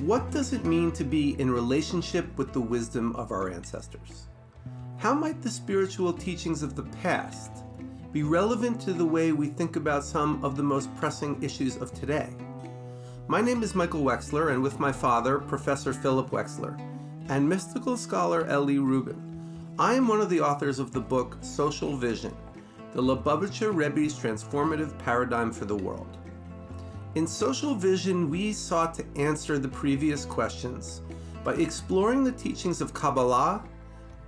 What 0.00 0.30
does 0.30 0.52
it 0.52 0.66
mean 0.66 0.92
to 0.92 1.04
be 1.04 1.40
in 1.40 1.50
relationship 1.50 2.36
with 2.36 2.52
the 2.52 2.60
wisdom 2.60 3.16
of 3.16 3.30
our 3.30 3.48
ancestors? 3.48 4.28
How 4.98 5.14
might 5.14 5.40
the 5.40 5.48
spiritual 5.48 6.12
teachings 6.12 6.62
of 6.62 6.76
the 6.76 6.82
past 7.00 7.64
be 8.12 8.22
relevant 8.22 8.78
to 8.82 8.92
the 8.92 9.06
way 9.06 9.32
we 9.32 9.46
think 9.46 9.74
about 9.76 10.04
some 10.04 10.44
of 10.44 10.54
the 10.54 10.62
most 10.62 10.94
pressing 10.96 11.42
issues 11.42 11.78
of 11.78 11.94
today? 11.94 12.28
My 13.26 13.40
name 13.40 13.62
is 13.62 13.74
Michael 13.74 14.02
Wexler, 14.02 14.52
and 14.52 14.62
with 14.62 14.78
my 14.78 14.92
father, 14.92 15.38
Professor 15.38 15.94
Philip 15.94 16.28
Wexler, 16.28 16.78
and 17.30 17.48
mystical 17.48 17.96
scholar 17.96 18.46
Eli 18.50 18.76
Rubin, 18.76 19.22
I 19.78 19.94
am 19.94 20.08
one 20.08 20.20
of 20.20 20.28
the 20.28 20.42
authors 20.42 20.78
of 20.78 20.92
the 20.92 21.00
book 21.00 21.38
Social 21.40 21.96
Vision 21.96 22.36
The 22.92 23.00
Lubavitcher 23.00 23.74
Rebbe's 23.74 24.12
Transformative 24.12 24.98
Paradigm 24.98 25.52
for 25.52 25.64
the 25.64 25.74
World. 25.74 26.18
In 27.16 27.26
Social 27.26 27.74
Vision, 27.74 28.28
we 28.28 28.52
sought 28.52 28.92
to 28.92 29.06
answer 29.16 29.58
the 29.58 29.68
previous 29.68 30.26
questions 30.26 31.00
by 31.44 31.54
exploring 31.54 32.22
the 32.22 32.32
teachings 32.32 32.82
of 32.82 32.92
Kabbalah, 32.92 33.64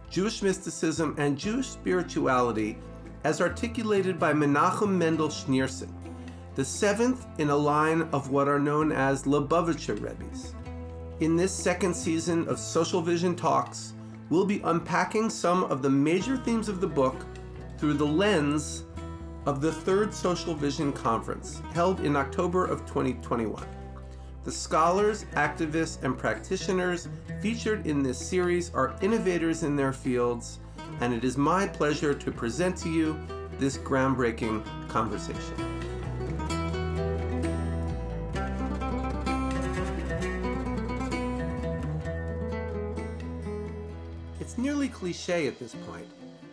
Jewish 0.09 0.41
mysticism, 0.41 1.15
and 1.19 1.37
Jewish 1.37 1.67
spirituality 1.67 2.79
as 3.25 3.43
articulated 3.43 4.19
by 4.19 4.33
Menachem 4.33 4.89
Mendel 4.89 5.29
Schneerson, 5.29 5.93
the 6.55 6.65
seventh 6.65 7.27
in 7.37 7.51
a 7.51 7.57
line 7.57 8.09
of 8.11 8.31
what 8.31 8.49
are 8.49 8.59
known 8.59 8.91
as 8.91 9.25
Lubavitcher 9.25 10.03
Rebbe's. 10.03 10.55
In 11.21 11.37
this 11.37 11.53
second 11.53 11.93
season 11.93 12.49
of 12.49 12.59
Social 12.59 13.03
Vision 13.03 13.37
Talks, 13.37 13.93
we'll 14.31 14.47
be 14.47 14.63
unpacking 14.65 15.29
some 15.29 15.65
of 15.65 15.83
the 15.83 15.91
major 15.91 16.39
themes 16.39 16.71
of 16.71 16.81
the 16.81 16.87
book 16.87 17.27
through 17.77 17.95
the 17.95 18.07
lens 18.07 18.85
of 19.47 19.61
the 19.61 19.73
third 19.73 20.13
Social 20.13 20.55
Vision 20.55 20.93
Conference 20.93 21.63
held 21.73 22.01
in 22.01 22.17
October 22.17 22.65
of 22.65 22.81
2021. 22.87 23.65
The 24.45 24.53
scholars, 24.53 25.27
activists, 25.35 26.03
and 26.03 26.17
practitioners 26.17 27.09
featured 27.43 27.87
in 27.87 28.03
this 28.03 28.19
series 28.19 28.73
are 28.73 28.97
innovators 29.03 29.63
in 29.63 29.77
their 29.77 29.93
fields, 29.93 30.59
and 31.01 31.13
it 31.13 31.25
is 31.25 31.37
my 31.37 31.67
pleasure 31.67 32.15
to 32.15 32.33
present 32.33 32.77
to 32.79 32.89
you 32.89 33.19
this 33.59 33.77
groundbreaking 33.77 34.65
conversation. 34.89 35.55
It's 44.41 44.57
nearly 44.57 44.89
cliche 44.89 45.47
at 45.47 45.59
this 45.59 45.75
point 45.75 46.07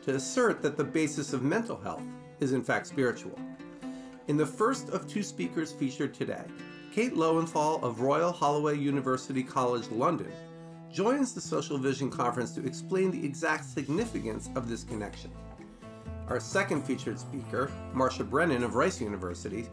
to 0.04 0.16
assert 0.16 0.62
that 0.62 0.76
the 0.76 0.84
basis 0.84 1.32
of 1.32 1.44
mental 1.44 1.78
health 1.78 2.04
is 2.40 2.54
in 2.54 2.64
fact 2.64 2.88
spiritual. 2.88 3.38
In 4.28 4.38
the 4.38 4.46
first 4.46 4.90
of 4.90 5.08
two 5.08 5.24
speakers 5.24 5.72
featured 5.72 6.14
today, 6.14 6.44
Kate 6.94 7.14
Loewenthal 7.14 7.84
of 7.84 8.00
Royal 8.00 8.32
Holloway 8.32 8.78
University 8.78 9.44
College 9.44 9.90
London 9.92 10.32
joins 10.92 11.34
the 11.34 11.42
Social 11.42 11.78
Vision 11.78 12.10
Conference 12.10 12.52
to 12.54 12.66
explain 12.66 13.12
the 13.12 13.26
exact 13.26 13.66
significance 13.66 14.50
of 14.56 14.70
this 14.70 14.84
connection. 14.84 15.30
Our 16.30 16.40
second 16.40 16.84
featured 16.84 17.20
speaker, 17.20 17.70
Marcia 17.94 18.24
Brennan 18.24 18.64
of 18.64 18.76
Rice 18.76 19.02
University, 19.02 19.68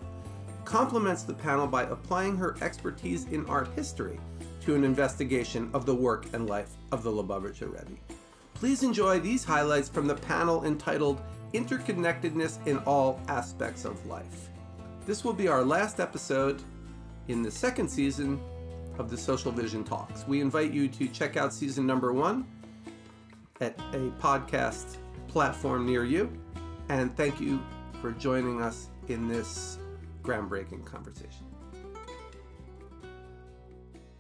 complements 0.65 1.23
the 1.23 1.33
panel 1.33 1.67
by 1.67 1.85
applying 1.85 2.37
her 2.37 2.57
expertise 2.61 3.25
in 3.27 3.47
art 3.47 3.69
history 3.75 4.19
to 4.63 4.75
an 4.75 4.85
investigation 4.85 5.71
of 5.73 5.87
the 5.87 5.95
work 5.95 6.27
and 6.35 6.49
life 6.49 6.77
of 6.91 7.03
the 7.03 7.11
Lubavitcher 7.11 7.73
Rebbe. 7.73 7.99
Please 8.55 8.83
enjoy 8.83 9.19
these 9.19 9.45
highlights 9.45 9.89
from 9.89 10.07
the 10.07 10.15
panel 10.15 10.65
entitled 10.65 11.21
Interconnectedness 11.53 12.67
in 12.67 12.79
All 12.79 13.21
Aspects 13.29 13.85
of 13.85 14.05
Life. 14.07 14.51
This 15.07 15.25
will 15.25 15.33
be 15.33 15.49
our 15.49 15.65
last 15.65 16.01
episode 16.01 16.63
in 17.29 17.43
the 17.43 17.51
second 17.51 17.89
season 17.89 18.41
of 18.99 19.11
the 19.11 19.17
Social 19.17 19.53
Vision 19.53 19.85
Talks. 19.85 20.27
We 20.27 20.41
invite 20.41 20.73
you 20.73 20.89
to 20.89 21.09
check 21.09 21.37
out 21.37 21.53
season 21.53 21.87
number 21.87 22.13
one 22.13 22.47
at 23.61 23.79
a 23.93 24.11
podcast 24.21 24.97
platform 25.29 25.87
near 25.87 26.05
you. 26.05 26.31
And 26.89 27.17
thank 27.17 27.41
you 27.41 27.63
for 28.01 28.13
joining 28.13 28.61
us 28.61 28.89
in 29.09 29.29
this 29.29 29.79
groundbreaking 30.23 30.85
conversation. 30.85 31.52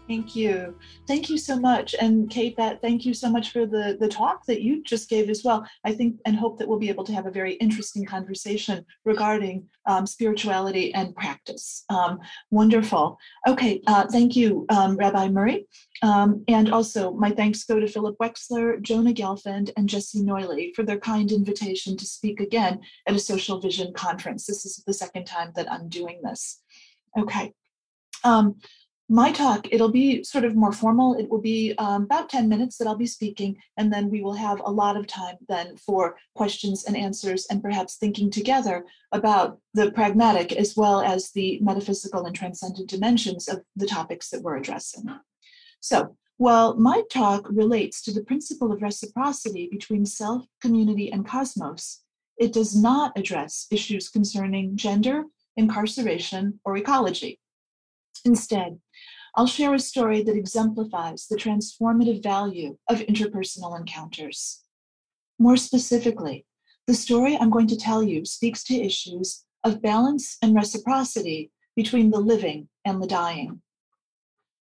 Thank 0.08 0.34
you. 0.34 0.76
Thank 1.06 1.30
you 1.30 1.38
so 1.38 1.58
much. 1.58 1.94
And 2.00 2.28
Kate, 2.28 2.56
that 2.56 2.82
thank 2.82 3.06
you 3.06 3.14
so 3.14 3.30
much 3.30 3.50
for 3.52 3.66
the, 3.66 3.96
the 4.00 4.08
talk 4.08 4.44
that 4.46 4.60
you 4.60 4.82
just 4.82 5.08
gave 5.08 5.30
as 5.30 5.42
well. 5.44 5.66
I 5.84 5.92
think 5.92 6.16
and 6.26 6.36
hope 6.36 6.58
that 6.58 6.68
we'll 6.68 6.78
be 6.78 6.88
able 6.88 7.04
to 7.04 7.12
have 7.12 7.26
a 7.26 7.30
very 7.30 7.54
interesting 7.54 8.04
conversation 8.04 8.84
regarding 9.04 9.68
um, 9.86 10.06
spirituality 10.06 10.92
and 10.92 11.14
practice. 11.14 11.84
Um, 11.88 12.18
wonderful. 12.50 13.18
Okay, 13.46 13.80
uh, 13.86 14.06
thank 14.08 14.34
you, 14.34 14.66
um, 14.70 14.96
Rabbi 14.96 15.28
Murray. 15.28 15.66
Um, 16.02 16.44
and 16.48 16.72
also 16.72 17.12
my 17.12 17.30
thanks 17.30 17.64
go 17.64 17.78
to 17.78 17.86
Philip 17.86 18.16
Wexler, 18.18 18.82
Jonah 18.82 19.14
Gelfand, 19.14 19.70
and 19.76 19.88
Jesse 19.88 20.20
Noiley 20.20 20.74
for 20.74 20.82
their 20.82 20.98
kind 20.98 21.30
invitation 21.30 21.96
to 21.96 22.04
speak 22.04 22.40
again 22.40 22.80
at 23.06 23.14
a 23.14 23.20
Social 23.20 23.60
Vision 23.60 23.92
conference. 23.94 24.46
This 24.46 24.66
is 24.66 24.82
the 24.84 24.92
second 24.94 25.26
time 25.26 25.52
that 25.54 25.70
I'm 25.70 25.88
doing 25.88 26.20
this. 26.22 26.60
Okay. 27.16 27.52
My 29.12 29.30
talk, 29.30 29.68
it'll 29.70 29.90
be 29.90 30.24
sort 30.24 30.46
of 30.46 30.56
more 30.56 30.72
formal. 30.72 31.12
It 31.18 31.28
will 31.28 31.42
be 31.42 31.74
um, 31.76 32.04
about 32.04 32.30
10 32.30 32.48
minutes 32.48 32.78
that 32.78 32.88
I'll 32.88 32.96
be 32.96 33.04
speaking, 33.04 33.58
and 33.76 33.92
then 33.92 34.08
we 34.08 34.22
will 34.22 34.32
have 34.32 34.62
a 34.64 34.70
lot 34.70 34.96
of 34.96 35.06
time 35.06 35.36
then 35.48 35.76
for 35.76 36.16
questions 36.34 36.86
and 36.86 36.96
answers 36.96 37.46
and 37.50 37.60
perhaps 37.60 37.96
thinking 37.96 38.30
together 38.30 38.86
about 39.12 39.58
the 39.74 39.90
pragmatic 39.90 40.52
as 40.52 40.78
well 40.78 41.02
as 41.02 41.30
the 41.32 41.58
metaphysical 41.60 42.24
and 42.24 42.34
transcendent 42.34 42.88
dimensions 42.88 43.48
of 43.48 43.60
the 43.76 43.86
topics 43.86 44.30
that 44.30 44.40
we're 44.40 44.56
addressing. 44.56 45.04
So, 45.80 46.16
while 46.38 46.74
my 46.76 47.02
talk 47.12 47.46
relates 47.50 48.00
to 48.04 48.14
the 48.14 48.24
principle 48.24 48.72
of 48.72 48.80
reciprocity 48.80 49.68
between 49.70 50.06
self, 50.06 50.46
community, 50.62 51.12
and 51.12 51.26
cosmos, 51.26 52.00
it 52.38 52.54
does 52.54 52.74
not 52.74 53.12
address 53.18 53.66
issues 53.70 54.08
concerning 54.08 54.74
gender, 54.74 55.24
incarceration, 55.54 56.60
or 56.64 56.78
ecology. 56.78 57.40
Instead, 58.24 58.78
I'll 59.34 59.46
share 59.46 59.72
a 59.72 59.78
story 59.78 60.22
that 60.22 60.36
exemplifies 60.36 61.26
the 61.26 61.36
transformative 61.36 62.22
value 62.22 62.76
of 62.88 63.00
interpersonal 63.00 63.78
encounters. 63.78 64.60
More 65.38 65.56
specifically, 65.56 66.44
the 66.86 66.94
story 66.94 67.36
I'm 67.36 67.50
going 67.50 67.68
to 67.68 67.76
tell 67.76 68.02
you 68.02 68.24
speaks 68.26 68.62
to 68.64 68.74
issues 68.74 69.44
of 69.64 69.80
balance 69.80 70.36
and 70.42 70.54
reciprocity 70.54 71.50
between 71.74 72.10
the 72.10 72.20
living 72.20 72.68
and 72.84 73.02
the 73.02 73.06
dying. 73.06 73.62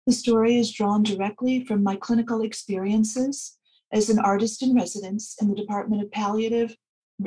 The 0.07 0.13
story 0.13 0.59
is 0.59 0.73
drawn 0.73 1.03
directly 1.03 1.65
from 1.65 1.83
my 1.83 1.97
clinical 1.97 2.43
experiences 2.43 3.59
as 3.93 4.11
an 4.11 4.19
artist 4.19 4.63
in 4.63 4.75
residence 4.75 5.37
in 5.41 5.49
the 5.49 5.55
Department 5.55 6.03
of 6.03 6.11
Palliative 6.11 6.77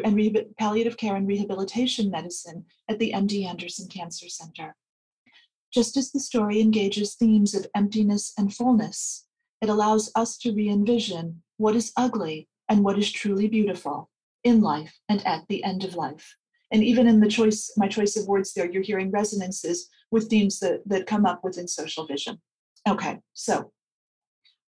and 0.03 0.15
Re- 0.15 0.47
Palliative 0.57 0.97
Care 0.97 1.15
and 1.15 1.27
Rehabilitation 1.27 2.11
Medicine 2.11 2.65
at 2.89 2.99
the 2.99 3.13
MD 3.13 3.45
Anderson 3.45 3.87
Cancer 3.87 4.27
Center. 4.27 4.75
Just 5.71 5.97
as 5.97 6.11
the 6.11 6.19
story 6.19 6.61
engages 6.61 7.15
themes 7.15 7.53
of 7.53 7.67
emptiness 7.75 8.33
and 8.37 8.53
fullness, 8.53 9.25
it 9.61 9.69
allows 9.69 10.11
us 10.15 10.37
to 10.39 10.53
re 10.53 10.69
envision 10.69 11.43
what 11.57 11.75
is 11.75 11.91
ugly 11.95 12.47
and 12.67 12.83
what 12.83 12.97
is 12.97 13.11
truly 13.11 13.47
beautiful 13.47 14.09
in 14.43 14.61
life 14.61 14.97
and 15.09 15.25
at 15.27 15.43
the 15.47 15.63
end 15.63 15.83
of 15.83 15.95
life. 15.95 16.35
And 16.71 16.83
even 16.83 17.07
in 17.07 17.19
the 17.19 17.27
choice, 17.27 17.71
my 17.77 17.87
choice 17.87 18.15
of 18.15 18.27
words 18.27 18.53
there, 18.53 18.69
you're 18.69 18.83
hearing 18.83 19.11
resonances 19.11 19.89
with 20.11 20.29
themes 20.29 20.59
that, 20.59 20.81
that 20.85 21.07
come 21.07 21.25
up 21.25 21.43
within 21.43 21.67
social 21.67 22.05
vision. 22.05 22.39
Okay, 22.87 23.19
so 23.33 23.71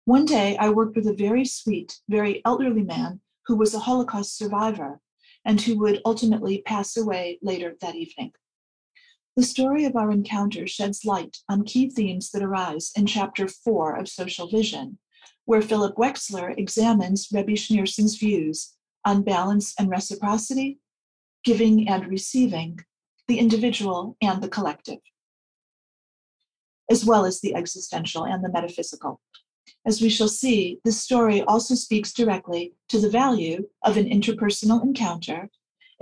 one 0.06 0.26
day 0.26 0.58
I 0.58 0.70
worked 0.70 0.96
with 0.96 1.08
a 1.08 1.14
very 1.14 1.46
sweet, 1.46 2.00
very 2.10 2.42
elderly 2.46 2.84
man 2.84 3.22
who 3.46 3.56
was 3.56 3.74
a 3.74 3.80
Holocaust 3.80 4.38
survivor 4.38 5.00
and 5.46 5.62
who 5.62 5.78
would 5.80 6.02
ultimately 6.06 6.62
pass 6.66 6.98
away 6.98 7.40
later 7.42 7.76
that 7.82 7.96
evening. 7.96 8.34
The 9.36 9.44
story 9.44 9.86
of 9.86 9.96
our 9.96 10.12
encounter 10.12 10.68
sheds 10.68 11.06
light 11.06 11.38
on 11.50 11.64
key 11.64 11.90
themes 11.90 12.30
that 12.32 12.44
arise 12.44 12.92
in 12.96 13.08
Chapter 13.08 13.48
4 13.48 13.96
of 13.96 14.08
Social 14.08 14.48
Vision, 14.48 15.00
where 15.46 15.62
Philip 15.62 15.96
Wexler 15.96 16.56
examines 16.56 17.30
Rebbe 17.32 17.54
Schneerson's 17.54 18.16
views 18.16 18.76
on 19.04 19.24
balance 19.24 19.74
and 19.80 19.90
reciprocity, 19.90 20.78
giving 21.44 21.90
and 21.90 22.08
receiving, 22.08 22.80
the 23.28 23.40
individual 23.40 24.18
and 24.22 24.44
the 24.44 24.48
collective, 24.48 25.00
as 26.92 27.04
well 27.04 27.26
as 27.26 27.42
the 27.42 27.56
existential 27.56 28.26
and 28.26 28.44
the 28.44 28.52
metaphysical. 28.52 29.20
As 29.84 30.00
we 30.00 30.10
shall 30.10 30.28
see, 30.28 30.80
this 30.86 31.02
story 31.02 31.42
also 31.42 31.74
speaks 31.74 32.14
directly 32.14 32.76
to 32.90 33.00
the 33.00 33.10
value 33.10 33.68
of 33.82 33.98
an 33.98 34.06
interpersonal 34.06 34.84
encounter 34.84 35.50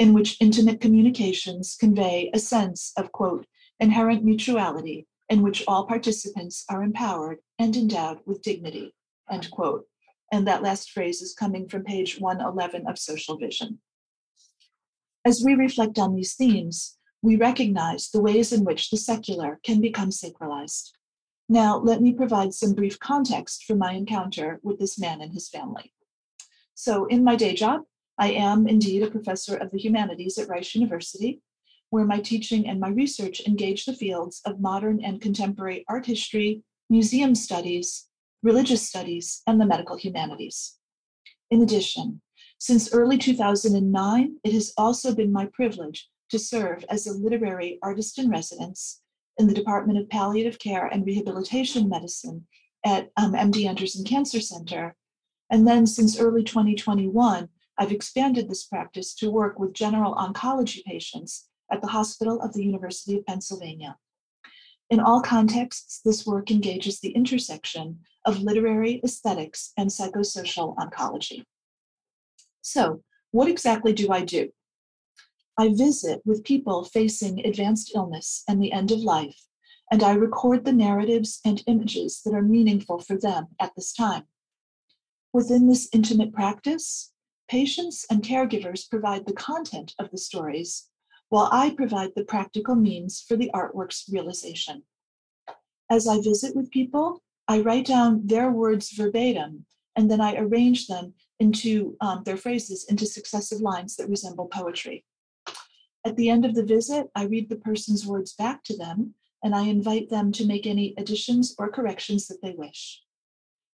in 0.01 0.13
which 0.13 0.35
intimate 0.41 0.81
communications 0.81 1.77
convey 1.79 2.31
a 2.33 2.39
sense 2.39 2.91
of, 2.97 3.11
quote, 3.11 3.45
inherent 3.79 4.23
mutuality 4.23 5.05
in 5.29 5.43
which 5.43 5.63
all 5.67 5.85
participants 5.85 6.65
are 6.71 6.81
empowered 6.81 7.37
and 7.59 7.77
endowed 7.77 8.17
with 8.25 8.41
dignity, 8.41 8.95
end 9.29 9.51
quote. 9.51 9.85
And 10.31 10.47
that 10.47 10.63
last 10.63 10.89
phrase 10.89 11.21
is 11.21 11.35
coming 11.35 11.69
from 11.69 11.83
page 11.83 12.19
111 12.19 12.87
of 12.87 12.97
Social 12.97 13.37
Vision. 13.37 13.77
As 15.23 15.43
we 15.45 15.53
reflect 15.53 15.99
on 15.99 16.15
these 16.15 16.33
themes, 16.33 16.97
we 17.21 17.35
recognize 17.35 18.09
the 18.09 18.23
ways 18.23 18.51
in 18.51 18.65
which 18.65 18.89
the 18.89 18.97
secular 18.97 19.59
can 19.63 19.79
become 19.81 20.09
sacralized. 20.09 20.93
Now, 21.47 21.77
let 21.77 22.01
me 22.01 22.11
provide 22.11 22.55
some 22.55 22.73
brief 22.73 22.97
context 22.97 23.65
for 23.65 23.75
my 23.75 23.91
encounter 23.91 24.59
with 24.63 24.79
this 24.79 24.97
man 24.97 25.21
and 25.21 25.31
his 25.31 25.47
family. 25.47 25.93
So, 26.73 27.05
in 27.05 27.23
my 27.23 27.35
day 27.35 27.53
job, 27.53 27.81
I 28.21 28.33
am 28.33 28.67
indeed 28.67 29.01
a 29.01 29.09
professor 29.09 29.57
of 29.57 29.71
the 29.71 29.79
humanities 29.79 30.37
at 30.37 30.47
Rice 30.47 30.75
University, 30.75 31.41
where 31.89 32.05
my 32.05 32.19
teaching 32.19 32.67
and 32.67 32.79
my 32.79 32.89
research 32.89 33.41
engage 33.47 33.85
the 33.85 33.95
fields 33.95 34.41
of 34.45 34.61
modern 34.61 35.03
and 35.03 35.19
contemporary 35.19 35.83
art 35.89 36.05
history, 36.05 36.61
museum 36.87 37.33
studies, 37.33 38.09
religious 38.43 38.87
studies, 38.87 39.41
and 39.47 39.59
the 39.59 39.65
medical 39.65 39.97
humanities. 39.97 40.77
In 41.49 41.63
addition, 41.63 42.21
since 42.59 42.93
early 42.93 43.17
2009, 43.17 44.35
it 44.43 44.53
has 44.53 44.71
also 44.77 45.15
been 45.15 45.31
my 45.31 45.47
privilege 45.47 46.07
to 46.29 46.37
serve 46.37 46.85
as 46.91 47.07
a 47.07 47.17
literary 47.17 47.79
artist 47.81 48.19
in 48.19 48.29
residence 48.29 49.01
in 49.39 49.47
the 49.47 49.55
Department 49.55 49.97
of 49.97 50.07
Palliative 50.09 50.59
Care 50.59 50.85
and 50.85 51.07
Rehabilitation 51.07 51.89
Medicine 51.89 52.45
at 52.85 53.09
um, 53.17 53.33
MD 53.33 53.65
Anderson 53.67 54.05
Cancer 54.05 54.39
Center. 54.39 54.95
And 55.49 55.67
then 55.67 55.87
since 55.87 56.19
early 56.19 56.43
2021, 56.43 57.49
I've 57.81 57.91
expanded 57.91 58.47
this 58.47 58.63
practice 58.63 59.15
to 59.15 59.31
work 59.31 59.57
with 59.57 59.73
general 59.73 60.13
oncology 60.13 60.83
patients 60.83 61.47
at 61.71 61.81
the 61.81 61.87
Hospital 61.87 62.39
of 62.39 62.53
the 62.53 62.63
University 62.63 63.17
of 63.17 63.25
Pennsylvania. 63.25 63.97
In 64.91 64.99
all 64.99 65.19
contexts, 65.19 65.99
this 66.05 66.23
work 66.23 66.51
engages 66.51 66.99
the 66.99 67.09
intersection 67.09 68.01
of 68.23 68.43
literary 68.43 69.01
aesthetics 69.03 69.73
and 69.79 69.89
psychosocial 69.89 70.75
oncology. 70.75 71.43
So, 72.61 73.01
what 73.31 73.47
exactly 73.47 73.93
do 73.93 74.11
I 74.11 74.25
do? 74.25 74.51
I 75.57 75.69
visit 75.69 76.21
with 76.23 76.43
people 76.43 76.83
facing 76.83 77.43
advanced 77.43 77.93
illness 77.95 78.43
and 78.47 78.61
the 78.61 78.73
end 78.73 78.91
of 78.91 78.99
life, 78.99 79.47
and 79.89 80.03
I 80.03 80.13
record 80.13 80.65
the 80.65 80.71
narratives 80.71 81.39
and 81.43 81.63
images 81.65 82.21
that 82.25 82.35
are 82.35 82.43
meaningful 82.43 82.99
for 82.99 83.17
them 83.17 83.47
at 83.59 83.71
this 83.75 83.91
time. 83.91 84.25
Within 85.33 85.67
this 85.67 85.89
intimate 85.91 86.31
practice, 86.31 87.11
patients 87.51 88.05
and 88.09 88.23
caregivers 88.23 88.89
provide 88.89 89.25
the 89.27 89.33
content 89.33 89.93
of 89.99 90.09
the 90.09 90.17
stories 90.17 90.87
while 91.27 91.49
I 91.51 91.71
provide 91.71 92.11
the 92.15 92.23
practical 92.23 92.75
means 92.75 93.25
for 93.27 93.35
the 93.35 93.51
artwork's 93.53 94.05
realization. 94.09 94.83
As 95.89 96.07
I 96.07 96.21
visit 96.21 96.55
with 96.55 96.71
people, 96.71 97.21
I 97.49 97.59
write 97.59 97.85
down 97.85 98.25
their 98.25 98.49
words 98.51 98.91
verbatim, 98.91 99.65
and 99.97 100.09
then 100.09 100.21
I 100.21 100.37
arrange 100.37 100.87
them 100.87 101.13
into 101.41 101.97
um, 101.99 102.23
their 102.23 102.37
phrases 102.37 102.85
into 102.87 103.05
successive 103.05 103.59
lines 103.59 103.97
that 103.97 104.07
resemble 104.07 104.47
poetry. 104.47 105.03
At 106.05 106.15
the 106.15 106.29
end 106.29 106.45
of 106.45 106.55
the 106.55 106.63
visit, 106.63 107.07
I 107.15 107.25
read 107.25 107.49
the 107.49 107.57
person's 107.57 108.07
words 108.07 108.33
back 108.33 108.63
to 108.65 108.77
them, 108.77 109.13
and 109.43 109.53
I 109.53 109.63
invite 109.63 110.09
them 110.09 110.31
to 110.33 110.47
make 110.47 110.65
any 110.65 110.93
additions 110.97 111.53
or 111.59 111.69
corrections 111.69 112.27
that 112.27 112.41
they 112.41 112.53
wish. 112.53 113.01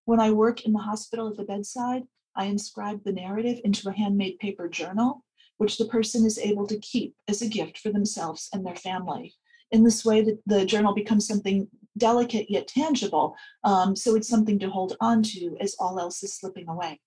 When 0.04 0.18
I 0.18 0.32
work 0.32 0.64
in 0.64 0.72
the 0.72 0.80
hospital 0.90 1.28
at 1.28 1.36
the 1.36 1.44
bedside, 1.44 2.02
I 2.38 2.44
inscribe 2.44 3.04
the 3.04 3.12
narrative 3.12 3.60
into 3.64 3.88
a 3.88 3.92
handmade 3.92 4.38
paper 4.38 4.68
journal 4.68 5.24
which 5.58 5.76
the 5.76 5.84
person 5.84 6.24
is 6.24 6.38
able 6.38 6.66
to 6.68 6.78
keep 6.78 7.14
as 7.28 7.42
a 7.42 7.48
gift 7.48 7.78
for 7.78 7.90
themselves 7.90 8.48
and 8.52 8.64
their 8.64 8.76
family. 8.76 9.34
In 9.70 9.84
this 9.84 10.04
way, 10.04 10.22
the, 10.22 10.38
the 10.46 10.64
journal 10.64 10.94
becomes 10.94 11.26
something 11.26 11.68
delicate 11.98 12.48
yet 12.48 12.68
tangible, 12.68 13.34
um, 13.64 13.94
so 13.94 14.14
it's 14.14 14.28
something 14.28 14.58
to 14.60 14.70
hold 14.70 14.96
on 15.00 15.22
to 15.24 15.56
as 15.60 15.76
all 15.78 16.00
else 16.00 16.22
is 16.22 16.34
slipping 16.34 16.68
away. 16.68 17.00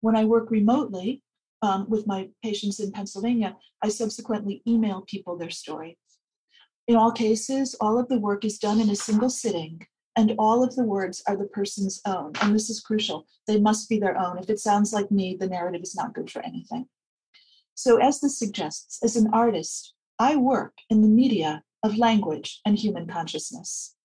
When 0.00 0.16
I 0.16 0.24
work 0.24 0.50
remotely 0.50 1.22
um, 1.60 1.86
with 1.90 2.06
my 2.06 2.30
patients 2.42 2.80
in 2.80 2.92
Pennsylvania, 2.92 3.56
I 3.82 3.88
subsequently 3.88 4.62
email 4.66 5.04
people 5.06 5.36
their 5.36 5.50
story. 5.50 5.98
In 6.88 6.96
all 6.96 7.12
cases, 7.12 7.74
all 7.80 7.98
of 7.98 8.08
the 8.08 8.18
work 8.18 8.44
is 8.44 8.58
done 8.58 8.80
in 8.80 8.88
a 8.88 8.96
single 8.96 9.30
sitting, 9.30 9.86
and 10.16 10.34
all 10.38 10.62
of 10.62 10.76
the 10.76 10.84
words 10.84 11.22
are 11.26 11.36
the 11.36 11.44
person's 11.44 12.00
own. 12.06 12.32
And 12.40 12.54
this 12.54 12.68
is 12.68 12.80
crucial. 12.80 13.26
They 13.46 13.60
must 13.60 13.88
be 13.88 13.98
their 13.98 14.18
own. 14.18 14.38
If 14.38 14.50
it 14.50 14.58
sounds 14.58 14.92
like 14.92 15.10
me, 15.10 15.36
the 15.38 15.48
narrative 15.48 15.82
is 15.82 15.94
not 15.94 16.14
good 16.14 16.30
for 16.30 16.42
anything. 16.42 16.86
So, 17.74 17.96
as 17.96 18.20
this 18.20 18.38
suggests, 18.38 18.98
as 19.02 19.16
an 19.16 19.30
artist, 19.32 19.94
I 20.18 20.36
work 20.36 20.74
in 20.90 21.00
the 21.00 21.08
media 21.08 21.62
of 21.82 21.96
language 21.96 22.60
and 22.66 22.78
human 22.78 23.06
consciousness. 23.06 23.96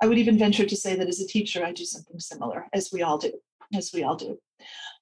I 0.00 0.06
would 0.06 0.18
even 0.18 0.38
venture 0.38 0.64
to 0.64 0.76
say 0.76 0.94
that 0.94 1.08
as 1.08 1.20
a 1.20 1.26
teacher, 1.26 1.64
I 1.64 1.72
do 1.72 1.84
something 1.84 2.20
similar, 2.20 2.68
as 2.72 2.90
we 2.92 3.02
all 3.02 3.18
do, 3.18 3.32
as 3.74 3.90
we 3.92 4.04
all 4.04 4.14
do. 4.14 4.38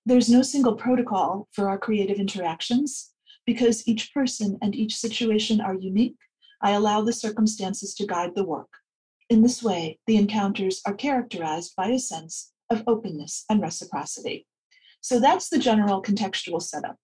There's 0.06 0.30
no 0.30 0.40
single 0.42 0.74
protocol 0.74 1.48
for 1.52 1.68
our 1.68 1.78
creative 1.78 2.18
interactions 2.18 3.12
because 3.44 3.86
each 3.86 4.14
person 4.14 4.58
and 4.62 4.74
each 4.74 4.96
situation 4.96 5.60
are 5.60 5.74
unique. 5.74 6.16
I 6.62 6.72
allow 6.72 7.02
the 7.02 7.12
circumstances 7.12 7.94
to 7.94 8.06
guide 8.06 8.34
the 8.34 8.44
work. 8.44 8.70
In 9.28 9.42
this 9.42 9.62
way, 9.62 9.98
the 10.06 10.16
encounters 10.16 10.80
are 10.86 10.94
characterized 10.94 11.74
by 11.76 11.88
a 11.88 11.98
sense 11.98 12.52
of 12.70 12.84
openness 12.86 13.44
and 13.50 13.60
reciprocity. 13.60 14.46
So 15.00 15.18
that's 15.20 15.48
the 15.48 15.58
general 15.58 16.02
contextual 16.02 16.62
setup. 16.62 16.96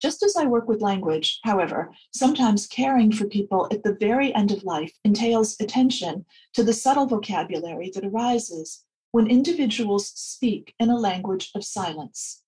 Just 0.00 0.22
as 0.22 0.36
I 0.36 0.44
work 0.44 0.68
with 0.68 0.82
language, 0.82 1.40
however, 1.42 1.90
sometimes 2.14 2.66
caring 2.66 3.12
for 3.12 3.26
people 3.26 3.66
at 3.72 3.82
the 3.82 3.96
very 3.98 4.34
end 4.34 4.52
of 4.52 4.62
life 4.62 4.92
entails 5.04 5.56
attention 5.58 6.26
to 6.52 6.62
the 6.62 6.74
subtle 6.74 7.06
vocabulary 7.06 7.90
that 7.94 8.04
arises 8.04 8.84
when 9.12 9.26
individuals 9.26 10.08
speak 10.08 10.74
in 10.78 10.90
a 10.90 10.98
language 10.98 11.50
of 11.54 11.64
silence, 11.64 12.42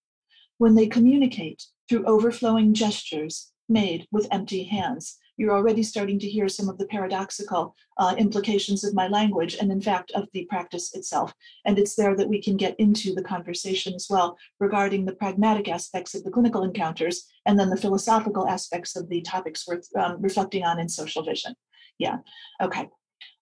when 0.59 0.75
they 0.75 0.87
communicate 0.87 1.65
through 1.89 2.05
overflowing 2.05 2.75
gestures 2.75 3.51
made 3.67 4.07
with 4.13 4.29
empty 4.31 4.65
hands, 4.65 5.17
you're 5.39 5.55
already 5.55 5.83
starting 5.83 6.19
to 6.19 6.29
hear 6.29 6.49
some 6.49 6.69
of 6.69 6.77
the 6.77 6.87
paradoxical 6.87 7.75
uh, 7.97 8.15
implications 8.19 8.85
of 8.85 8.93
my 8.93 9.07
language 9.09 9.57
and, 9.59 9.73
in 9.73 9.81
fact, 9.81 10.11
of 10.11 10.29
the 10.35 10.45
practice 10.47 10.95
itself. 10.95 11.33
And 11.65 11.79
it's 11.79 11.95
there 11.95 12.17
that 12.17 12.29
we 12.29 12.43
can 12.43 12.57
get 12.57 12.79
into 12.79 13.15
the 13.15 13.23
conversation 13.23 13.95
as 13.95 14.09
well 14.11 14.37
regarding 14.59 15.05
the 15.05 15.15
pragmatic 15.15 15.69
aspects 15.69 16.15
of 16.15 16.25
the 16.25 16.31
clinical 16.31 16.65
encounters 16.65 17.25
and 17.47 17.59
then 17.59 17.71
the 17.71 17.77
philosophical 17.77 18.49
aspects 18.49 18.97
of 18.97 19.09
the 19.09 19.23
topics 19.23 19.67
worth 19.67 19.89
um, 19.97 20.21
reflecting 20.21 20.65
on 20.65 20.81
in 20.81 20.89
social 20.89 21.23
vision. 21.23 21.55
Yeah, 21.99 22.19
okay. 22.61 22.89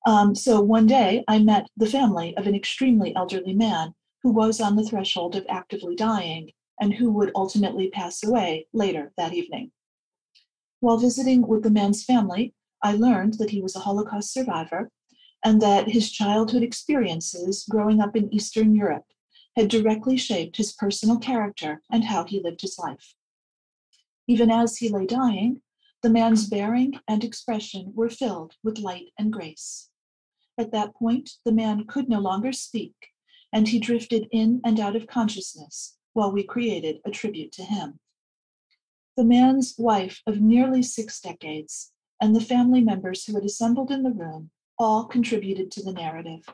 Um, 0.06 0.34
so 0.34 0.60
one 0.60 0.87
day 0.87 1.25
I 1.26 1.38
met 1.38 1.66
the 1.76 1.87
family 1.87 2.37
of 2.37 2.46
an 2.46 2.54
extremely 2.54 3.16
elderly 3.16 3.54
man 3.54 3.94
who 4.22 4.31
was 4.32 4.60
on 4.60 4.76
the 4.76 4.84
threshold 4.84 5.34
of 5.34 5.46
actively 5.48 5.96
dying 5.96 6.52
and 6.81 6.93
who 6.93 7.10
would 7.12 7.32
ultimately 7.34 7.88
pass 7.88 8.22
away 8.22 8.66
later 8.72 9.12
that 9.16 9.32
evening. 9.32 9.72
While 10.81 10.99
visiting 10.99 11.46
with 11.46 11.62
the 11.62 11.70
man's 11.70 12.05
family, 12.05 12.55
I 12.82 12.93
learned 12.93 13.34
that 13.34 13.50
he 13.50 13.62
was 13.62 13.75
a 13.75 13.81
Holocaust 13.81 14.32
survivor 14.32 14.90
and 15.44 15.60
that 15.62 15.89
his 15.89 16.10
childhood 16.10 16.62
experiences 16.62 17.67
growing 17.69 18.01
up 18.01 18.15
in 18.15 18.32
Eastern 18.32 18.74
Europe 18.74 19.06
had 19.56 19.69
directly 19.69 20.19
shaped 20.19 20.58
his 20.58 20.74
personal 20.74 21.19
character 21.19 21.82
and 21.91 22.05
how 22.05 22.24
he 22.24 22.43
lived 22.43 22.60
his 22.60 22.79
life. 22.79 23.15
Even 24.27 24.51
as 24.51 24.77
he 24.77 24.89
lay 24.91 25.06
dying, 25.06 25.62
the 26.03 26.10
man's 26.10 26.46
bearing 26.46 26.98
and 27.08 27.24
expression 27.24 27.93
were 27.94 28.10
filled 28.10 28.55
with 28.62 28.79
light 28.79 29.12
and 29.19 29.32
grace. 29.32 29.89
At 30.58 30.72
that 30.72 30.94
point, 30.94 31.31
the 31.44 31.53
man 31.53 31.86
could 31.86 32.08
no 32.08 32.20
longer 32.20 32.53
speak, 32.53 32.94
and 33.53 33.69
he 33.69 33.79
drifted 33.79 34.29
in 34.31 34.60
and 34.65 34.79
out 34.79 34.96
of 34.96 35.06
consciousness 35.06 35.96
while 36.12 36.32
we 36.32 36.43
created 36.43 37.01
a 37.05 37.10
tribute 37.10 37.53
to 37.53 37.62
him 37.62 37.98
the 39.17 39.25
man's 39.25 39.75
wife 39.79 40.20
of 40.27 40.41
nearly 40.41 40.82
six 40.82 41.20
decades, 41.20 41.93
and 42.20 42.37
the 42.37 42.41
family 42.41 42.82
members 42.82 43.25
who 43.25 43.35
had 43.35 43.44
assembled 43.44 43.91
in 43.91 44.03
the 44.03 44.11
room 44.11 44.51
all 44.79 45.06
contributed 45.06 45.70
to 45.70 45.82
the 45.82 45.93
narrative. 45.93 46.44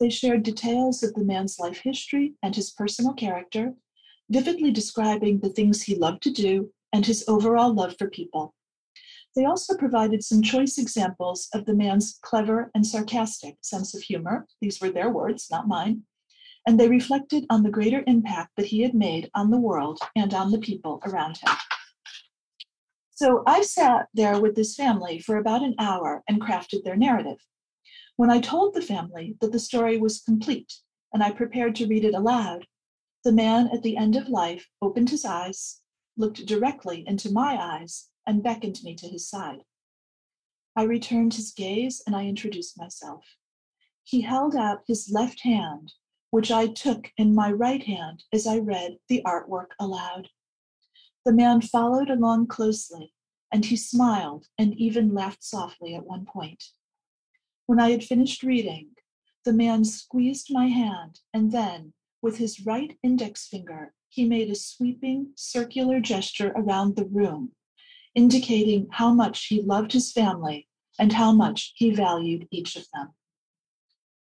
They 0.00 0.10
shared 0.10 0.42
details 0.42 1.02
of 1.02 1.14
the 1.14 1.24
man's 1.24 1.58
life 1.58 1.78
history 1.78 2.34
and 2.42 2.54
his 2.54 2.70
personal 2.70 3.14
character, 3.14 3.74
vividly 4.28 4.72
describing 4.72 5.38
the 5.38 5.50
things 5.50 5.82
he 5.82 5.94
loved 5.94 6.22
to 6.24 6.30
do 6.30 6.72
and 6.92 7.06
his 7.06 7.24
overall 7.28 7.72
love 7.72 7.96
for 7.96 8.08
people. 8.08 8.54
They 9.36 9.44
also 9.44 9.76
provided 9.76 10.24
some 10.24 10.42
choice 10.42 10.78
examples 10.78 11.48
of 11.54 11.64
the 11.64 11.74
man's 11.74 12.18
clever 12.22 12.70
and 12.74 12.84
sarcastic 12.84 13.56
sense 13.60 13.94
of 13.94 14.02
humor. 14.02 14.46
These 14.60 14.80
were 14.80 14.90
their 14.90 15.10
words, 15.10 15.48
not 15.50 15.68
mine. 15.68 16.02
And 16.68 16.78
they 16.78 16.90
reflected 16.90 17.46
on 17.48 17.62
the 17.62 17.70
greater 17.70 18.04
impact 18.06 18.50
that 18.58 18.66
he 18.66 18.82
had 18.82 18.92
made 18.92 19.30
on 19.34 19.50
the 19.50 19.56
world 19.56 20.00
and 20.14 20.34
on 20.34 20.50
the 20.50 20.58
people 20.58 21.00
around 21.06 21.38
him. 21.38 21.56
So 23.14 23.42
I 23.46 23.62
sat 23.62 24.08
there 24.12 24.38
with 24.38 24.54
this 24.54 24.76
family 24.76 25.18
for 25.18 25.38
about 25.38 25.62
an 25.62 25.74
hour 25.78 26.22
and 26.28 26.42
crafted 26.42 26.84
their 26.84 26.94
narrative. 26.94 27.38
When 28.16 28.28
I 28.28 28.40
told 28.40 28.74
the 28.74 28.82
family 28.82 29.34
that 29.40 29.50
the 29.50 29.58
story 29.58 29.96
was 29.96 30.20
complete 30.20 30.70
and 31.14 31.22
I 31.22 31.30
prepared 31.30 31.74
to 31.76 31.86
read 31.86 32.04
it 32.04 32.12
aloud, 32.12 32.66
the 33.24 33.32
man 33.32 33.70
at 33.72 33.82
the 33.82 33.96
end 33.96 34.14
of 34.14 34.28
life 34.28 34.68
opened 34.82 35.08
his 35.08 35.24
eyes, 35.24 35.80
looked 36.18 36.44
directly 36.44 37.02
into 37.06 37.32
my 37.32 37.56
eyes, 37.56 38.10
and 38.26 38.42
beckoned 38.42 38.80
me 38.84 38.94
to 38.96 39.08
his 39.08 39.26
side. 39.26 39.62
I 40.76 40.82
returned 40.82 41.32
his 41.32 41.50
gaze 41.50 42.02
and 42.06 42.14
I 42.14 42.26
introduced 42.26 42.78
myself. 42.78 43.24
He 44.04 44.20
held 44.20 44.54
out 44.54 44.82
his 44.86 45.10
left 45.10 45.40
hand, 45.40 45.94
which 46.30 46.50
I 46.50 46.66
took 46.66 47.10
in 47.16 47.34
my 47.34 47.50
right 47.50 47.82
hand 47.82 48.24
as 48.32 48.46
I 48.46 48.58
read 48.58 48.98
the 49.08 49.22
artwork 49.24 49.68
aloud. 49.80 50.28
The 51.24 51.32
man 51.32 51.60
followed 51.60 52.10
along 52.10 52.48
closely, 52.48 53.12
and 53.52 53.64
he 53.64 53.76
smiled 53.76 54.46
and 54.58 54.74
even 54.74 55.14
laughed 55.14 55.42
softly 55.42 55.94
at 55.94 56.06
one 56.06 56.26
point. 56.26 56.62
When 57.66 57.80
I 57.80 57.90
had 57.90 58.04
finished 58.04 58.42
reading, 58.42 58.90
the 59.44 59.52
man 59.52 59.84
squeezed 59.84 60.48
my 60.50 60.66
hand 60.66 61.20
and 61.32 61.52
then, 61.52 61.92
with 62.20 62.38
his 62.38 62.66
right 62.66 62.98
index 63.02 63.46
finger, 63.46 63.94
he 64.08 64.24
made 64.24 64.50
a 64.50 64.54
sweeping 64.54 65.32
circular 65.36 66.00
gesture 66.00 66.52
around 66.56 66.96
the 66.96 67.04
room, 67.04 67.52
indicating 68.14 68.88
how 68.90 69.12
much 69.12 69.46
he 69.46 69.62
loved 69.62 69.92
his 69.92 70.12
family 70.12 70.68
and 70.98 71.12
how 71.12 71.32
much 71.32 71.72
he 71.76 71.90
valued 71.90 72.48
each 72.50 72.76
of 72.76 72.86
them. 72.92 73.14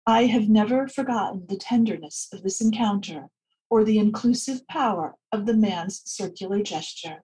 I 0.07 0.27
have 0.27 0.49
never 0.49 0.89
forgotten 0.89 1.47
the 1.49 1.57
tenderness 1.57 2.29
of 2.33 2.43
this 2.43 2.61
encounter 2.61 3.29
or 3.69 3.85
the 3.85 3.99
inclusive 3.99 4.67
power 4.67 5.15
of 5.31 5.47
the 5.47 5.55
man's 5.55 6.03
circular 6.05 6.63
gesture. 6.63 7.23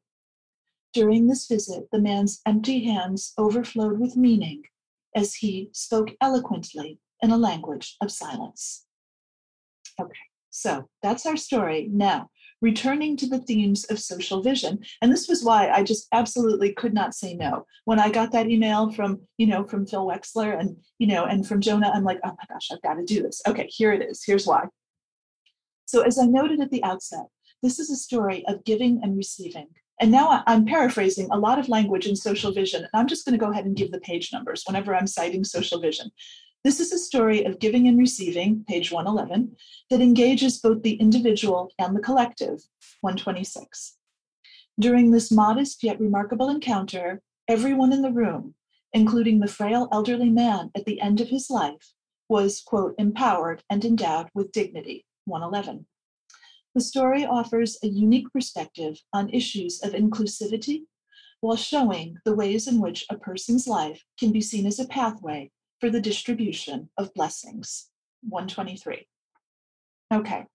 During 0.92 1.26
this 1.26 1.46
visit, 1.46 1.88
the 1.90 2.00
man's 2.00 2.40
empty 2.46 2.84
hands 2.84 3.32
overflowed 3.36 3.98
with 3.98 4.16
meaning 4.16 4.62
as 5.14 5.34
he 5.34 5.70
spoke 5.72 6.10
eloquently 6.20 7.00
in 7.20 7.30
a 7.30 7.36
language 7.36 7.96
of 8.00 8.12
silence. 8.12 8.86
Okay, 10.00 10.14
so 10.50 10.88
that's 11.02 11.26
our 11.26 11.36
story. 11.36 11.88
Now, 11.90 12.30
returning 12.60 13.16
to 13.16 13.26
the 13.26 13.38
themes 13.38 13.84
of 13.84 13.98
social 13.98 14.42
vision. 14.42 14.78
And 15.02 15.12
this 15.12 15.28
was 15.28 15.44
why 15.44 15.70
i 15.70 15.82
just 15.82 16.08
absolutely 16.12 16.72
could 16.72 16.94
not 16.94 17.14
say 17.14 17.34
no. 17.34 17.66
When 17.84 18.00
i 18.00 18.10
got 18.10 18.32
that 18.32 18.48
email 18.48 18.90
from 18.92 19.20
you 19.38 19.46
know 19.46 19.64
from 19.64 19.86
phil 19.86 20.06
wexler 20.06 20.58
and 20.58 20.76
you 20.98 21.06
know 21.06 21.24
and 21.24 21.46
from 21.46 21.60
jonah 21.60 21.90
i'm 21.94 22.04
like 22.04 22.20
oh 22.24 22.30
my 22.30 22.44
gosh 22.48 22.68
i've 22.72 22.82
got 22.82 22.94
to 22.94 23.04
do 23.04 23.22
this. 23.22 23.42
Okay 23.46 23.66
here 23.68 23.92
it 23.92 24.02
is. 24.02 24.22
Here's 24.24 24.46
why. 24.46 24.64
So 25.86 26.02
as 26.02 26.18
i 26.18 26.24
noted 26.24 26.60
at 26.60 26.70
the 26.70 26.84
outset 26.84 27.26
this 27.62 27.78
is 27.78 27.90
a 27.90 27.96
story 27.96 28.44
of 28.46 28.64
giving 28.64 29.00
and 29.02 29.16
receiving. 29.16 29.68
And 30.00 30.10
now 30.10 30.42
i'm 30.46 30.64
paraphrasing 30.66 31.28
a 31.30 31.38
lot 31.38 31.58
of 31.58 31.68
language 31.68 32.06
in 32.06 32.16
social 32.16 32.52
vision 32.52 32.82
and 32.82 32.90
i'm 32.94 33.08
just 33.08 33.24
going 33.24 33.38
to 33.38 33.44
go 33.44 33.50
ahead 33.50 33.64
and 33.64 33.76
give 33.76 33.90
the 33.90 34.00
page 34.00 34.30
numbers 34.32 34.62
whenever 34.66 34.94
i'm 34.94 35.06
citing 35.06 35.42
social 35.44 35.80
vision 35.80 36.10
this 36.66 36.80
is 36.80 36.92
a 36.92 36.98
story 36.98 37.44
of 37.44 37.60
giving 37.60 37.86
and 37.86 37.96
receiving, 37.96 38.64
page 38.66 38.90
111, 38.90 39.54
that 39.88 40.00
engages 40.00 40.58
both 40.58 40.82
the 40.82 40.94
individual 40.94 41.70
and 41.78 41.94
the 41.94 42.00
collective, 42.00 42.60
126. 43.02 43.96
During 44.80 45.12
this 45.12 45.30
modest 45.30 45.84
yet 45.84 46.00
remarkable 46.00 46.50
encounter, 46.50 47.22
everyone 47.46 47.92
in 47.92 48.02
the 48.02 48.10
room, 48.10 48.56
including 48.92 49.38
the 49.38 49.46
frail 49.46 49.88
elderly 49.92 50.28
man 50.28 50.72
at 50.74 50.86
the 50.86 51.00
end 51.00 51.20
of 51.20 51.28
his 51.28 51.48
life, 51.50 51.94
was, 52.28 52.62
quote, 52.62 52.96
empowered 52.98 53.62
and 53.70 53.84
endowed 53.84 54.28
with 54.34 54.50
dignity, 54.50 55.06
111. 55.26 55.86
The 56.74 56.80
story 56.80 57.24
offers 57.24 57.78
a 57.84 57.86
unique 57.86 58.32
perspective 58.32 59.00
on 59.12 59.30
issues 59.30 59.80
of 59.84 59.92
inclusivity 59.92 60.86
while 61.40 61.56
showing 61.56 62.16
the 62.24 62.34
ways 62.34 62.66
in 62.66 62.80
which 62.80 63.06
a 63.08 63.16
person's 63.16 63.68
life 63.68 64.04
can 64.18 64.32
be 64.32 64.40
seen 64.40 64.66
as 64.66 64.80
a 64.80 64.88
pathway 64.88 65.52
for 65.80 65.90
the 65.90 66.00
distribution 66.00 66.88
of 66.96 67.12
blessings. 67.14 67.90
123. 68.28 69.06
Okay. 70.12 70.46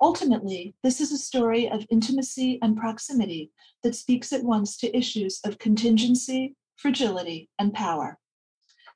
Ultimately, 0.00 0.74
this 0.82 1.00
is 1.00 1.12
a 1.12 1.18
story 1.18 1.68
of 1.68 1.86
intimacy 1.90 2.58
and 2.62 2.76
proximity 2.76 3.50
that 3.82 3.96
speaks 3.96 4.32
at 4.32 4.44
once 4.44 4.76
to 4.78 4.96
issues 4.96 5.40
of 5.44 5.58
contingency, 5.58 6.54
fragility, 6.76 7.48
and 7.58 7.74
power. 7.74 8.18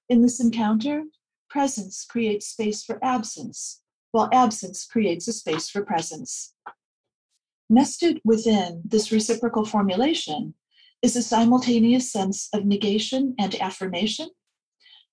In 0.08 0.22
this 0.22 0.40
encounter, 0.40 1.04
presence 1.50 2.04
creates 2.04 2.46
space 2.46 2.84
for 2.84 3.04
absence, 3.04 3.82
while 4.12 4.28
absence 4.32 4.86
creates 4.86 5.26
a 5.26 5.32
space 5.32 5.68
for 5.68 5.84
presence. 5.84 6.54
Nested 7.68 8.20
within 8.24 8.82
this 8.84 9.10
reciprocal 9.10 9.64
formulation 9.64 10.54
is 11.02 11.16
a 11.16 11.22
simultaneous 11.22 12.12
sense 12.12 12.48
of 12.52 12.64
negation 12.64 13.34
and 13.38 13.54
affirmation 13.60 14.28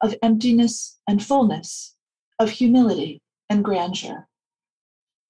of 0.02 0.16
emptiness 0.22 1.00
and 1.08 1.24
fullness, 1.24 1.96
of 2.40 2.50
humility 2.50 3.22
and 3.50 3.64
grandeur. 3.64 4.28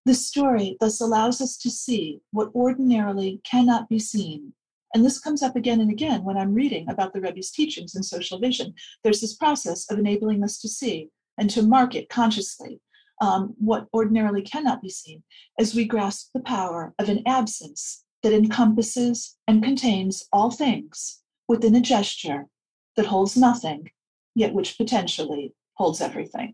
This 0.06 0.26
story 0.26 0.78
thus 0.80 1.02
allows 1.02 1.42
us 1.42 1.58
to 1.58 1.70
see 1.70 2.22
what 2.32 2.52
ordinarily 2.56 3.42
cannot 3.44 3.90
be 3.90 4.00
seen. 4.00 4.54
And 4.94 5.06
this 5.06 5.20
comes 5.20 5.44
up 5.44 5.56
again 5.56 5.82
and 5.82 5.92
again 5.92 6.24
when 6.24 6.38
I'm 6.38 6.56
reading 6.56 6.90
about 6.90 7.14
the 7.14 7.22
Rebbe's 7.22 7.52
teachings 7.52 7.96
in 7.96 8.02
social 8.04 8.40
vision. 8.40 8.74
There's 9.04 9.22
this 9.22 9.36
process 9.36 9.90
of 9.92 10.00
enabling 10.00 10.44
us 10.44 10.58
to 10.60 10.68
see 10.68 11.10
and 11.38 11.50
to 11.52 11.62
mark 11.62 11.96
it 11.96 12.10
consciously 12.10 12.82
um, 13.22 13.54
what 13.60 13.88
ordinarily 13.94 14.42
cannot 14.42 14.82
be 14.82 14.90
seen 14.90 15.24
as 15.60 15.76
we 15.76 15.86
grasp 15.86 16.30
the 16.34 16.40
power 16.40 16.94
of 16.98 17.10
an 17.10 17.22
absence 17.28 18.04
that 18.24 18.34
encompasses 18.34 19.38
and 19.48 19.64
contains 19.64 20.28
all 20.34 20.52
things 20.52 21.22
within 21.48 21.76
a 21.76 21.82
gesture 21.82 22.48
that 22.96 23.06
holds 23.06 23.38
nothing 23.38 23.90
yet 24.36 24.54
which 24.54 24.78
potentially 24.78 25.54
holds 25.74 26.02
everything. 26.02 26.54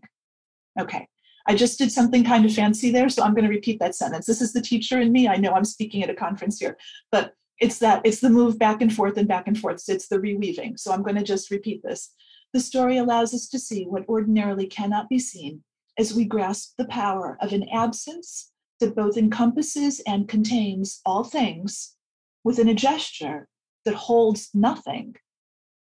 Okay, 0.78 1.08
I 1.46 1.54
just 1.54 1.78
did 1.78 1.92
something 1.92 2.24
kind 2.24 2.44
of 2.44 2.52
fancy 2.52 2.90
there, 2.90 3.08
so 3.08 3.22
I'm 3.22 3.34
going 3.34 3.44
to 3.44 3.50
repeat 3.50 3.78
that 3.80 3.94
sentence. 3.94 4.26
This 4.26 4.42
is 4.42 4.52
the 4.52 4.60
teacher 4.60 5.00
in 5.00 5.12
me. 5.12 5.28
I 5.28 5.36
know 5.36 5.52
I'm 5.52 5.64
speaking 5.64 6.02
at 6.02 6.10
a 6.10 6.14
conference 6.14 6.58
here, 6.58 6.76
but 7.10 7.32
it's 7.60 7.78
that 7.78 8.02
it's 8.04 8.20
the 8.20 8.30
move 8.30 8.58
back 8.58 8.82
and 8.82 8.92
forth 8.92 9.16
and 9.16 9.28
back 9.28 9.46
and 9.46 9.58
forth. 9.58 9.82
It's 9.88 10.08
the 10.08 10.18
reweaving. 10.18 10.78
So 10.78 10.92
I'm 10.92 11.02
going 11.02 11.16
to 11.16 11.22
just 11.22 11.50
repeat 11.50 11.82
this. 11.82 12.12
The 12.52 12.60
story 12.60 12.98
allows 12.98 13.32
us 13.32 13.48
to 13.48 13.58
see 13.58 13.84
what 13.84 14.08
ordinarily 14.08 14.66
cannot 14.66 15.08
be 15.08 15.18
seen 15.18 15.62
as 15.98 16.14
we 16.14 16.24
grasp 16.24 16.74
the 16.76 16.86
power 16.86 17.38
of 17.40 17.52
an 17.52 17.66
absence 17.72 18.50
that 18.80 18.94
both 18.94 19.16
encompasses 19.16 20.00
and 20.06 20.28
contains 20.28 21.00
all 21.06 21.24
things 21.24 21.96
within 22.44 22.68
a 22.68 22.74
gesture 22.74 23.48
that 23.84 23.94
holds 23.94 24.50
nothing 24.52 25.16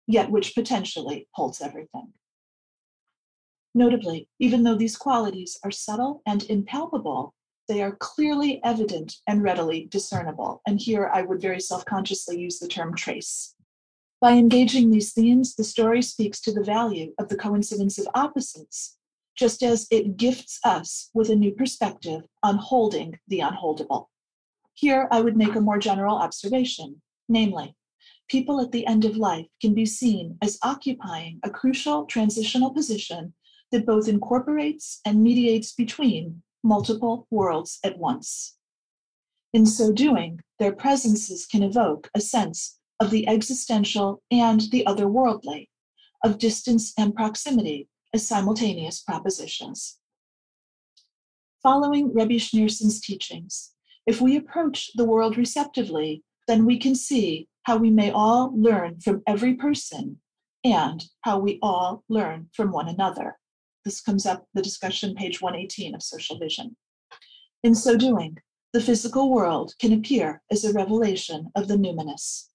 yet 0.07 0.31
which 0.31 0.55
potentially 0.55 1.27
holds 1.33 1.61
everything. 1.61 2.13
Notably, 3.73 4.29
even 4.39 4.63
though 4.63 4.75
these 4.75 4.95
qualities 4.95 5.59
are 5.63 5.71
subtle 5.71 6.21
and 6.25 6.43
impalpable, 6.43 7.33
they 7.67 7.81
are 7.81 7.95
clearly 7.95 8.63
evident 8.63 9.15
and 9.27 9.43
readily 9.43 9.87
discernible. 9.89 10.61
And 10.67 10.79
here 10.79 11.09
I 11.13 11.23
would 11.23 11.41
very 11.41 11.59
self 11.59 11.83
consciously 11.85 12.39
use 12.39 12.59
the 12.59 12.67
term 12.67 12.95
trace. 12.95 13.55
By 14.21 14.33
engaging 14.33 14.89
these 14.89 15.13
themes, 15.13 15.55
the 15.55 15.63
story 15.63 16.01
speaks 16.01 16.39
to 16.41 16.53
the 16.53 16.63
value 16.63 17.13
of 17.19 17.27
the 17.27 17.35
coincidence 17.35 17.99
of 17.99 18.07
opposites, 18.15 18.97
just 19.35 19.61
as 19.61 19.87
it 19.91 20.15
gifts 20.15 20.59
us 20.63 21.09
with 21.13 21.29
a 21.29 21.35
new 21.35 21.51
perspective 21.51 22.23
on 22.41 22.57
holding 22.57 23.19
the 23.27 23.39
unholdable. 23.39 24.07
Here 24.73 25.07
I 25.11 25.21
would 25.21 25.35
make 25.35 25.55
a 25.55 25.61
more 25.61 25.77
general 25.77 26.17
observation, 26.17 27.01
namely, 27.27 27.75
people 28.27 28.59
at 28.61 28.71
the 28.71 28.85
end 28.85 29.05
of 29.05 29.17
life 29.17 29.47
can 29.61 29.73
be 29.73 29.85
seen 29.85 30.37
as 30.41 30.59
occupying 30.63 31.39
a 31.43 31.49
crucial 31.49 32.05
transitional 32.05 32.73
position 32.73 33.33
that 33.71 33.85
both 33.85 34.07
incorporates 34.07 34.99
and 35.05 35.21
mediates 35.21 35.73
between 35.73 36.41
multiple 36.63 37.27
worlds 37.29 37.79
at 37.83 37.97
once. 37.97 38.57
In 39.53 39.65
so 39.65 39.91
doing, 39.91 40.41
their 40.59 40.73
presences 40.73 41.45
can 41.45 41.63
evoke 41.63 42.09
a 42.15 42.21
sense 42.21 42.79
of 42.99 43.11
the 43.11 43.27
existential 43.27 44.21
and 44.31 44.61
the 44.71 44.83
otherworldly, 44.87 45.67
of 46.23 46.37
distance 46.37 46.93
and 46.97 47.15
proximity 47.15 47.87
as 48.13 48.27
simultaneous 48.27 49.01
propositions. 49.01 49.99
Following 51.61 52.13
Rebbe 52.13 52.39
Schneerson's 52.39 52.99
teachings, 52.99 53.71
if 54.05 54.21
we 54.21 54.35
approach 54.35 54.91
the 54.95 55.05
world 55.05 55.37
receptively, 55.37 56.23
then 56.47 56.65
we 56.65 56.77
can 56.77 56.95
see 56.95 57.47
how 57.65 57.77
we 57.77 57.89
may 57.89 58.11
all 58.11 58.53
learn 58.55 58.99
from 59.01 59.21
every 59.27 59.55
person 59.55 60.19
and 60.63 61.05
how 61.21 61.39
we 61.39 61.59
all 61.61 62.03
learn 62.09 62.47
from 62.53 62.71
one 62.71 62.87
another. 62.87 63.37
This 63.83 64.01
comes 64.01 64.25
up 64.25 64.45
the 64.53 64.61
discussion 64.61 65.15
page 65.15 65.41
118 65.41 65.93
of 65.93 66.01
social 66.01 66.39
vision. 66.39 66.75
In 67.63 67.75
so 67.75 67.97
doing, 67.97 68.37
the 68.73 68.81
physical 68.81 69.31
world 69.31 69.73
can 69.79 69.93
appear 69.93 70.41
as 70.51 70.63
a 70.63 70.73
revelation 70.73 71.49
of 71.55 71.67
the 71.67 71.75
numinous. 71.75 72.49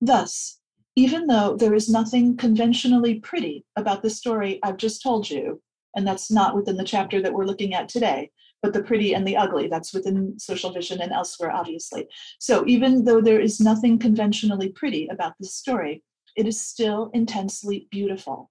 Thus, 0.00 0.58
even 0.96 1.26
though 1.26 1.56
there 1.56 1.74
is 1.74 1.88
nothing 1.88 2.36
conventionally 2.36 3.20
pretty 3.20 3.64
about 3.76 4.02
the 4.02 4.10
story 4.10 4.58
I've 4.62 4.76
just 4.76 5.02
told 5.02 5.30
you, 5.30 5.60
and 5.96 6.06
that's 6.06 6.30
not 6.30 6.56
within 6.56 6.76
the 6.76 6.84
chapter 6.84 7.22
that 7.22 7.32
we're 7.32 7.46
looking 7.46 7.74
at 7.74 7.88
today, 7.88 8.30
but 8.64 8.72
the 8.72 8.82
pretty 8.82 9.14
and 9.14 9.26
the 9.26 9.36
ugly. 9.36 9.68
That's 9.68 9.92
within 9.92 10.38
social 10.38 10.72
vision 10.72 11.02
and 11.02 11.12
elsewhere, 11.12 11.50
obviously. 11.50 12.08
So 12.38 12.64
even 12.66 13.04
though 13.04 13.20
there 13.20 13.38
is 13.38 13.60
nothing 13.60 13.98
conventionally 13.98 14.70
pretty 14.70 15.06
about 15.08 15.34
this 15.38 15.54
story, 15.54 16.02
it 16.34 16.46
is 16.46 16.58
still 16.58 17.10
intensely 17.12 17.88
beautiful. 17.90 18.50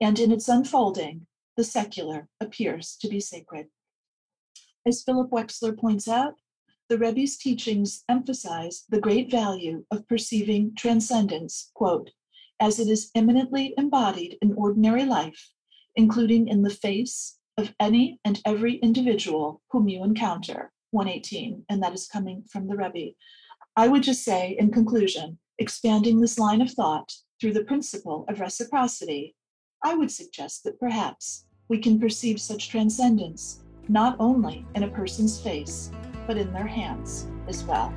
And 0.00 0.18
in 0.18 0.32
its 0.32 0.48
unfolding, 0.48 1.26
the 1.58 1.64
secular 1.64 2.26
appears 2.40 2.96
to 3.02 3.08
be 3.08 3.20
sacred. 3.20 3.66
As 4.86 5.02
Philip 5.02 5.30
Wexler 5.30 5.78
points 5.78 6.08
out, 6.08 6.36
the 6.88 6.96
Rebbe's 6.96 7.36
teachings 7.36 8.02
emphasize 8.08 8.84
the 8.88 9.00
great 9.00 9.30
value 9.30 9.84
of 9.90 10.08
perceiving 10.08 10.74
transcendence, 10.74 11.70
quote, 11.74 12.12
as 12.58 12.78
it 12.78 12.88
is 12.88 13.10
immanently 13.14 13.74
embodied 13.76 14.38
in 14.40 14.54
ordinary 14.54 15.04
life, 15.04 15.50
including 15.96 16.48
in 16.48 16.62
the 16.62 16.70
face, 16.70 17.36
of 17.56 17.74
any 17.80 18.18
and 18.24 18.40
every 18.44 18.76
individual 18.76 19.62
whom 19.70 19.88
you 19.88 20.02
encounter. 20.04 20.72
118, 20.94 21.64
and 21.68 21.82
that 21.82 21.92
is 21.92 22.06
coming 22.06 22.44
from 22.50 22.68
the 22.68 22.76
Rebbe. 22.76 23.14
I 23.76 23.88
would 23.88 24.04
just 24.04 24.24
say, 24.24 24.56
in 24.58 24.70
conclusion, 24.70 25.38
expanding 25.58 26.20
this 26.20 26.38
line 26.38 26.60
of 26.60 26.70
thought 26.70 27.12
through 27.40 27.52
the 27.52 27.64
principle 27.64 28.24
of 28.28 28.40
reciprocity, 28.40 29.34
I 29.84 29.94
would 29.94 30.10
suggest 30.10 30.62
that 30.64 30.78
perhaps 30.78 31.46
we 31.68 31.78
can 31.78 31.98
perceive 31.98 32.40
such 32.40 32.68
transcendence 32.68 33.62
not 33.88 34.16
only 34.18 34.64
in 34.74 34.84
a 34.84 34.88
person's 34.88 35.40
face, 35.40 35.90
but 36.26 36.38
in 36.38 36.52
their 36.52 36.66
hands 36.66 37.26
as 37.48 37.64
well. 37.64 37.92